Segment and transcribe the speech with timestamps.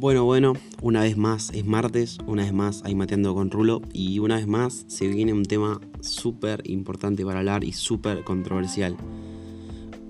[0.00, 4.18] Bueno, bueno, una vez más es martes, una vez más hay Mateando con Rulo y
[4.18, 8.96] una vez más se viene un tema súper importante para hablar y súper controversial.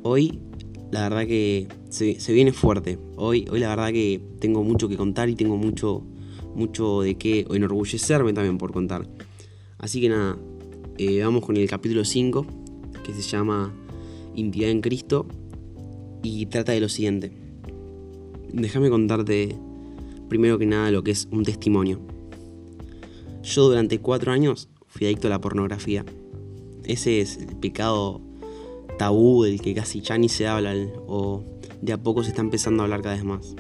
[0.05, 0.39] Hoy
[0.93, 5.29] la verdad que se, viene fuerte, hoy, hoy la verdad que tengo mucho que contar
[5.29, 6.05] y tengo mucho,
[6.55, 9.09] mucho de qué enorgullecerme también por contar.
[9.79, 10.39] Así que nada,
[10.99, 12.47] eh, vamos con el capítulo 5
[13.05, 13.75] que se llama
[14.37, 15.27] Intimidad en Cristo
[16.23, 17.33] y trata de lo siguiente.
[18.53, 19.57] Déjame contarte
[20.31, 22.01] primero que nada lo que es un testimonio.
[23.43, 26.07] Yo durante cuatro años fui adicto a la pornografía.
[26.85, 28.23] Ese es el pecado
[28.97, 30.75] tabú del que casi ya ni se habla
[31.07, 31.45] o
[31.83, 33.55] de a poco se está empezando a hablar cada vez más.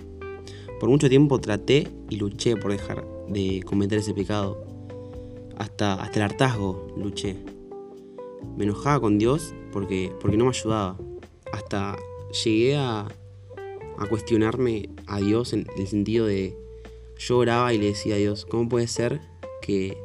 [0.79, 4.65] Por mucho tiempo traté y luché por dejar de cometer ese pecado.
[5.59, 7.37] Hasta, hasta el hartazgo luché.
[8.57, 10.97] Me enojaba con Dios porque, porque no me ayudaba.
[11.53, 11.97] Hasta
[12.45, 13.09] llegué a,
[14.01, 16.57] a cuestionarme a Dios en el sentido de
[17.19, 19.21] yo oraba y le decía a Dios, ¿cómo puede ser
[19.61, 19.99] que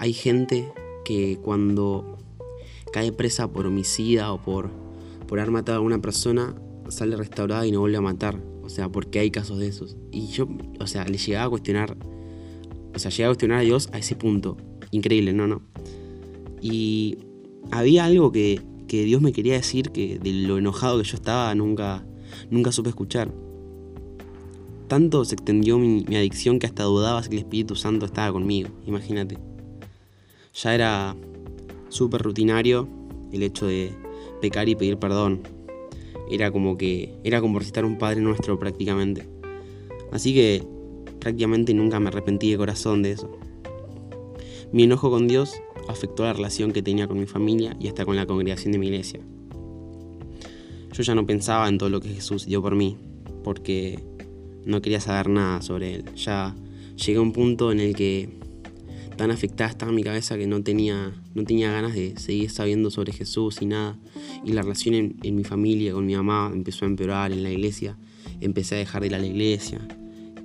[0.00, 0.72] hay gente
[1.04, 2.18] que cuando
[2.92, 4.70] cae presa por homicida o por,
[5.28, 6.56] por haber matado a una persona
[6.88, 8.42] sale restaurada y no vuelve a matar?
[8.64, 9.96] O sea, porque hay casos de esos.
[10.10, 10.48] Y yo,
[10.80, 11.96] o sea, le llegaba a cuestionar,
[12.92, 14.56] o sea, llegaba a cuestionar a Dios a ese punto.
[14.90, 15.62] Increíble, no, no.
[16.60, 17.18] Y
[17.70, 21.54] había algo que, que Dios me quería decir que de lo enojado que yo estaba
[21.54, 22.04] nunca,
[22.50, 23.30] nunca supe escuchar.
[24.88, 29.38] Tanto se extendió mi, adicción que hasta dudaba si el Espíritu Santo estaba conmigo, imagínate.
[30.54, 31.16] Ya era
[31.88, 32.88] súper rutinario
[33.32, 33.94] el hecho de
[34.40, 35.40] pecar y pedir perdón.
[36.30, 39.26] Era como que era como recitar un Padre Nuestro prácticamente.
[40.10, 40.62] Así que
[41.20, 43.30] prácticamente nunca me arrepentí de corazón de eso.
[44.72, 45.54] Mi enojo con Dios
[45.88, 48.88] afectó la relación que tenía con mi familia y hasta con la congregación de mi
[48.88, 49.20] iglesia
[50.92, 52.96] yo ya no pensaba en todo lo que Jesús dio por mí,
[53.42, 53.98] porque
[54.64, 56.04] no quería saber nada sobre él.
[56.14, 56.54] Ya
[56.96, 58.28] llegué a un punto en el que
[59.16, 63.12] tan afectada estaba mi cabeza que no tenía, no tenía ganas de seguir sabiendo sobre
[63.12, 63.98] Jesús y nada.
[64.44, 67.96] Y la relación en, mi familia con mi mamá empezó a empeorar en la iglesia.
[68.40, 69.80] Empecé a dejar de ir a la iglesia.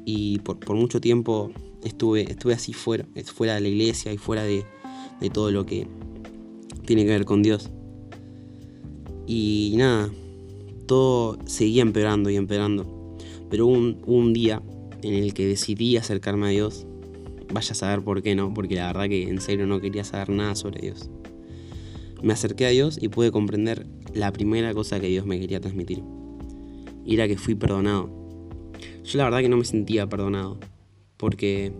[0.06, 1.52] Y por, mucho tiempo
[1.84, 4.66] estuve, estuve así fuera, fuera de la iglesia y fuera de,
[5.20, 5.88] de todo lo que
[6.86, 7.70] tiene que ver con Dios.
[9.26, 10.10] Y nada,
[10.88, 13.16] todo seguía empeorando y empeorando.
[13.50, 14.62] Pero hubo un, día
[15.04, 16.86] en el que decidí acercarme a Dios.
[17.54, 20.30] Vaya a saber por qué no, porque la verdad que en serio no quería saber
[20.30, 21.10] nada sobre Dios.
[22.22, 26.04] Me acerqué a Dios y pude comprender la primera cosa que Dios me quería transmitir.
[27.06, 28.10] Y era que fui perdonado.
[29.04, 30.60] Yo la verdad que no me sentía perdonado,
[31.16, 31.72] porque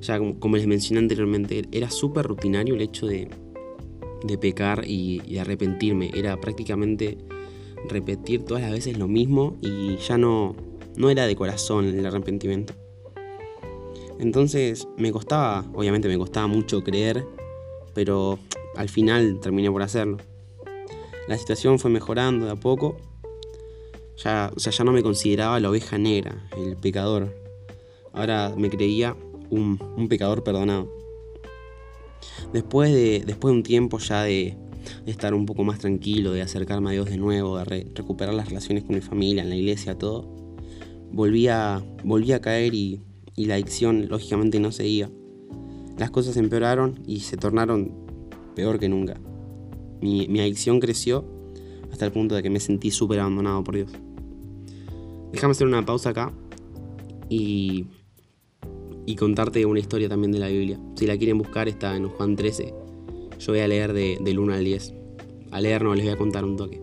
[0.00, 3.28] ya como, les mencioné anteriormente, era súper rutinario el hecho de,
[4.22, 6.12] de pecar y, y arrepentirme.
[6.14, 7.18] Era prácticamente
[7.88, 10.54] repetir todas las veces lo mismo y ya no,
[10.96, 12.74] no era de corazón el arrepentimiento.
[14.18, 17.24] Entonces me costaba, obviamente me costaba mucho creer,
[17.94, 18.38] pero
[18.76, 20.18] al final terminé por hacerlo.
[21.28, 22.96] La situación fue mejorando de a poco.
[24.16, 27.34] Ya, o sea, ya no me consideraba la oveja negra, el pecador.
[28.12, 29.16] Ahora me creía
[29.50, 30.88] un, un pecador perdonado.
[32.52, 34.56] Después de, después de un tiempo ya de,
[35.04, 37.64] de estar un poco más tranquilo, de acercarme a Dios de nuevo, de
[37.94, 40.28] recuperar las relaciones con mi familia, en la iglesia, todo,
[41.12, 43.00] volví a, a caer y,
[43.36, 45.10] la adicción lógicamente no seguía.
[45.98, 47.92] Las cosas empeoraron y se tornaron
[48.54, 49.20] peor que nunca.
[50.00, 51.24] Mi, mi adicción creció
[51.90, 53.90] hasta el punto de que me sentí súper abandonado por Dios.
[55.32, 56.32] Déjame hacer una pausa acá
[57.28, 57.86] y,
[59.06, 60.78] y contarte una historia también de la Biblia.
[60.94, 62.72] Si la quieren buscar está en Juan 13,
[63.38, 64.94] yo voy a leer de, del 1 al 10.
[65.50, 66.80] A leer no les voy a contar un toque.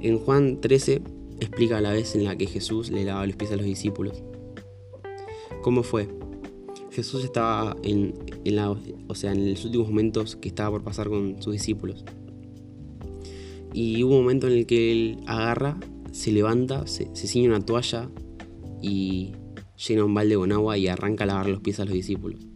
[0.00, 1.02] En Juan 13
[1.40, 4.22] explica la vez en la que Jesús le lavaba los pies a los discípulos.
[5.62, 6.08] ¿Cómo fue?
[6.90, 11.40] Jesús estaba en, la, o sea, en los últimos momentos que estaba por pasar con
[11.40, 12.04] sus discípulos.
[13.72, 15.78] Y hubo un momento en el que él agarra,
[16.10, 18.10] se levanta, se, se ciñe una toalla
[18.82, 19.32] y
[19.88, 22.46] llena un balde con agua y arranca a lavar los pies a los discípulos.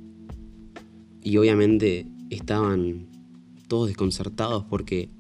[1.22, 3.06] Y obviamente estaban
[3.68, 5.10] todos desconcertados porque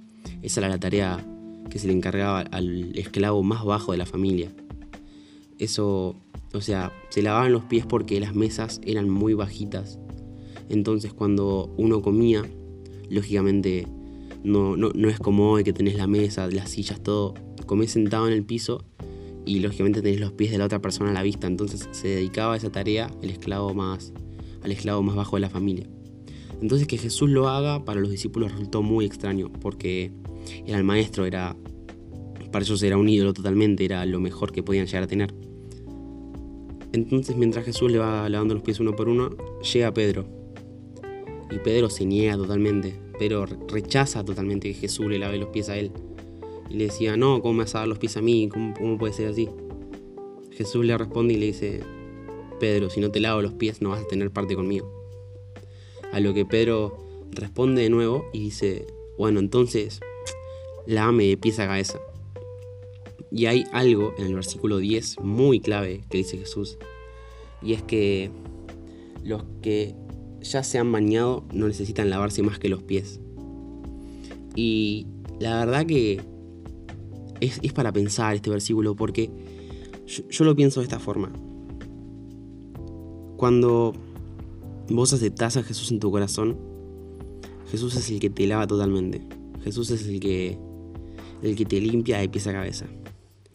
[0.42, 1.24] esa era la tarea
[1.70, 4.52] que se le encargaba al esclavo más bajo de la familia.
[5.58, 6.16] Eso,
[6.52, 9.98] o sea, se lavaban los pies porque las mesas eran muy bajitas.
[10.68, 12.42] Entonces cuando uno comía,
[13.10, 13.86] lógicamente
[14.44, 17.34] no, no, no es como hoy que tenés la mesa, las sillas, todo.
[17.66, 18.84] Comés sentado en el piso
[19.44, 21.46] y lógicamente tenés los pies de la otra persona a la vista.
[21.46, 24.12] Entonces se dedicaba a esa tarea el esclavo más,
[24.62, 25.88] al esclavo más bajo de la familia.
[26.60, 30.10] Entonces que Jesús lo haga para los discípulos resultó muy extraño, porque
[30.66, 31.56] era el maestro, era
[32.50, 35.34] para ellos era un ídolo totalmente, era lo mejor que podían llegar a tener.
[36.92, 40.26] Entonces mientras Jesús le va lavando los pies uno por uno, llega Pedro.
[41.50, 42.98] Y Pedro se niega totalmente.
[43.18, 45.90] Pero rechaza totalmente que Jesús le lave los pies a él.
[46.70, 48.48] Y le decía, no, ¿cómo me vas a dar los pies a mí?
[48.48, 49.48] ¿Cómo, cómo puede ser así?
[50.52, 51.80] Jesús le responde y le dice,
[52.58, 54.90] Pedro, si no te lavo los pies no vas a tener parte conmigo.
[56.16, 56.96] A lo que Pedro
[57.30, 58.86] responde de nuevo y dice,
[59.18, 60.00] bueno, entonces,
[60.86, 61.98] lávame de pies a cabeza.
[63.30, 66.78] Y hay algo en el versículo 10 muy clave que dice Jesús.
[67.60, 68.30] Y es que
[69.24, 69.94] los que
[70.40, 73.20] ya se han bañado no necesitan lavarse más que los pies.
[74.54, 75.08] Y
[75.38, 76.22] la verdad que
[77.40, 79.30] es, para pensar este versículo porque
[80.06, 81.30] yo, lo pienso de esta forma.
[83.36, 83.92] Cuando
[84.90, 86.56] vos aceptás a Jesús en tu corazón,
[87.70, 89.22] Jesús es el que te lava totalmente.
[89.62, 90.58] Jesús es el que,
[91.42, 92.86] el que te limpia de pies a cabeza.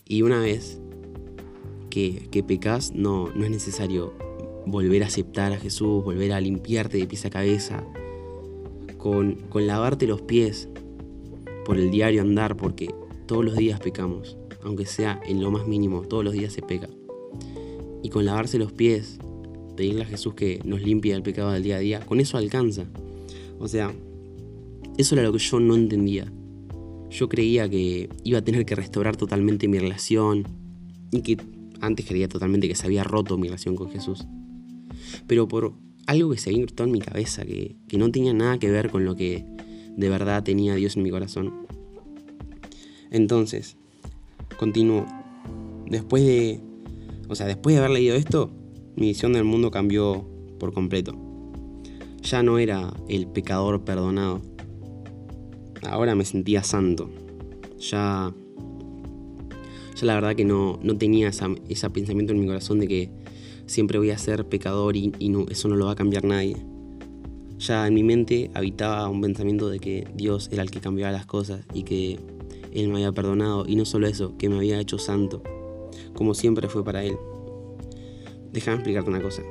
[0.06, 0.81] Y una vez
[1.89, 4.13] que, que pecas, no, no es necesario
[4.66, 7.84] volver a aceptar a Jesús, volver a limpiarte de pies a cabeza,
[8.98, 10.68] con, con lavarte los pies
[11.66, 12.94] por el diario andar, porque
[13.25, 16.89] todos los días pecamos, aunque sea en lo más mínimo, todos los días se peca.
[18.04, 19.19] Y con lavarse los pies,
[19.81, 22.86] pedirle a Jesús que nos limpie el pecado del día a día, con eso alcanza.
[23.57, 23.92] O sea,
[24.95, 26.31] eso era lo que yo no entendía.
[27.10, 30.48] Yo creía que iba a tener que restaurar totalmente mi relación
[31.12, 31.38] y que
[31.80, 34.28] antes creía totalmente que se había roto mi relación con Jesús.
[35.25, 35.74] Pero por
[36.06, 39.04] algo que se había en mi cabeza, que, que no tenía nada que ver con
[39.04, 39.44] lo que
[39.98, 41.66] de verdad tenía Dios en mi corazón.
[43.10, 43.77] Entonces,
[44.60, 45.07] continúo.
[45.88, 46.60] Después de.
[47.30, 48.51] O sea, después de haber leído esto,
[48.96, 50.26] mi visión del mundo cambió
[50.60, 51.16] por completo.
[52.22, 54.42] Ya no era el pecador perdonado.
[55.84, 57.10] Ahora me sentía santo.
[57.80, 58.34] Ya.
[59.96, 63.12] Ya la verdad que no, no tenía ese pensamiento en mi corazón de que
[63.66, 66.58] siempre voy a ser pecador y, no, eso no lo va a cambiar nadie.
[67.58, 71.26] Ya en mi mente habitaba un pensamiento de que Dios era el que cambiaba las
[71.26, 72.20] cosas y que
[72.74, 75.44] Él me había perdonado y no solo eso, que me había hecho santo,
[76.14, 77.18] como siempre fue para Él.
[78.51, 79.44] Déjame explicarte una cosa.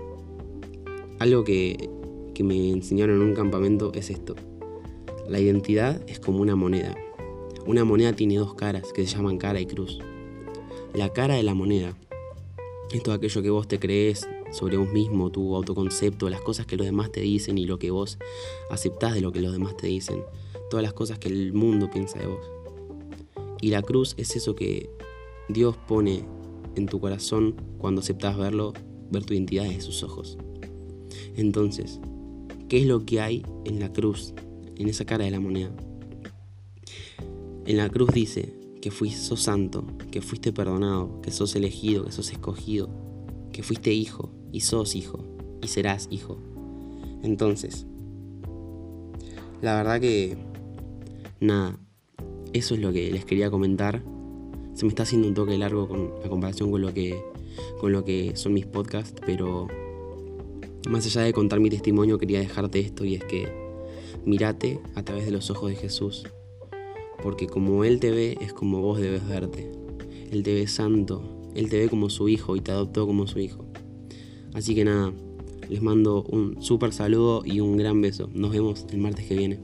[1.19, 1.89] Algo que,
[2.35, 4.35] que me enseñaron en un campamento es esto.
[5.29, 6.95] La identidad es como una moneda.
[7.67, 10.01] Una moneda tiene dos caras que se llaman cara y cruz.
[10.95, 11.97] La cara de la moneda
[12.93, 16.77] es todo aquello que vos te crees sobre vos mismo, tu autoconcepto, las cosas que
[16.77, 18.19] los demás te dicen y lo que vos
[18.71, 20.25] aceptás de lo que los demás te dicen,
[20.69, 22.51] todas las cosas que el mundo piensa de vos.
[23.61, 24.91] Y la cruz es eso que
[25.49, 26.25] Dios pone
[26.75, 28.73] en tu corazón cuando aceptás verlo,
[29.11, 30.39] ver tu identidad desde sus ojos.
[31.37, 32.01] Entonces,
[32.69, 34.35] ¿qué es lo que hay en la cruz,
[34.77, 35.71] en esa cara de la moneda?
[37.67, 42.13] En la cruz dice que fuiste, sos santo, que fuiste perdonado, que sos elegido, que
[42.13, 42.89] sos escogido,
[43.53, 45.25] que fuiste hijo, y sos hijo,
[45.63, 46.39] y serás hijo.
[47.23, 47.87] Entonces,
[49.61, 50.39] la verdad que,
[51.41, 51.79] nada,
[52.53, 54.03] eso es lo que les quería comentar.
[54.75, 57.23] Se me está haciendo un toque largo con la comparación con lo que,
[57.81, 59.69] con lo que son mis podcasts, pero
[60.89, 63.49] más allá de contar mi testimonio, quería dejarte esto y es que
[64.25, 66.27] mirate a través de los ojos de Jesús,
[67.23, 69.71] porque como Él te ve es como vos debes verte.
[70.31, 73.41] Él te ve santo, Él te ve como su hijo y te adoptó como su
[73.41, 73.65] hijo.
[74.55, 75.13] Así que nada,
[75.69, 78.29] les mando un súper saludo y un gran beso.
[78.33, 79.61] Nos vemos el martes que viene.